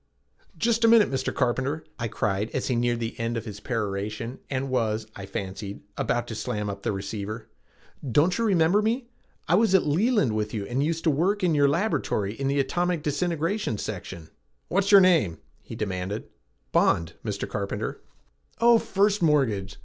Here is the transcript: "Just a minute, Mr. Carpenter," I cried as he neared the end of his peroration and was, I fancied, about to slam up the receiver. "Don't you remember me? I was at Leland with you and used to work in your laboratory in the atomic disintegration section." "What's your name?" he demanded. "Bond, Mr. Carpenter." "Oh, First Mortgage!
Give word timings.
"Just 0.57 0.83
a 0.83 0.87
minute, 0.87 1.11
Mr. 1.11 1.31
Carpenter," 1.31 1.83
I 1.99 2.07
cried 2.07 2.49
as 2.55 2.69
he 2.69 2.75
neared 2.75 2.99
the 2.99 3.19
end 3.19 3.37
of 3.37 3.45
his 3.45 3.59
peroration 3.59 4.39
and 4.49 4.71
was, 4.71 5.05
I 5.15 5.27
fancied, 5.27 5.81
about 5.95 6.25
to 6.29 6.33
slam 6.33 6.71
up 6.71 6.81
the 6.81 6.91
receiver. 6.91 7.51
"Don't 8.11 8.35
you 8.35 8.43
remember 8.43 8.81
me? 8.81 9.09
I 9.47 9.53
was 9.53 9.75
at 9.75 9.85
Leland 9.85 10.33
with 10.33 10.55
you 10.55 10.65
and 10.65 10.81
used 10.83 11.03
to 11.03 11.11
work 11.11 11.43
in 11.43 11.53
your 11.53 11.69
laboratory 11.69 12.33
in 12.33 12.47
the 12.47 12.59
atomic 12.59 13.03
disintegration 13.03 13.77
section." 13.77 14.31
"What's 14.69 14.91
your 14.91 15.01
name?" 15.01 15.37
he 15.61 15.75
demanded. 15.75 16.29
"Bond, 16.71 17.13
Mr. 17.23 17.47
Carpenter." 17.47 18.01
"Oh, 18.59 18.79
First 18.79 19.21
Mortgage! 19.21 19.77